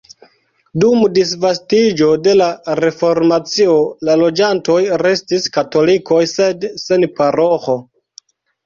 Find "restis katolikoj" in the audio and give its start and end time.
5.05-6.23